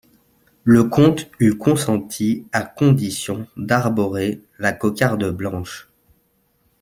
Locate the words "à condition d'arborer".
2.53-4.41